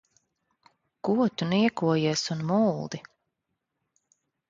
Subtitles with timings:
[1.09, 2.99] Ko tu niekojies un muldi?